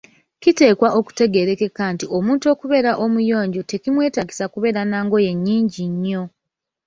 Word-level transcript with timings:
Kiteekwa 0.41 0.89
okutegeerekeka 0.99 1.83
nti 1.93 2.05
omuntu 2.17 2.45
okubeera 2.53 2.91
omuyonjo 3.03 3.61
tekimwetaagisa 3.69 4.45
kubeera 4.53 4.81
na 4.85 4.99
ngoye 5.05 5.31
nnyingi 5.35 5.83
nnyo. 5.93 6.23